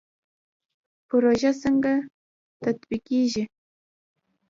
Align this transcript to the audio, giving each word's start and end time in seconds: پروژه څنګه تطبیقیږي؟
پروژه 1.07 1.51
څنګه 1.63 1.93
تطبیقیږي؟ 2.63 3.43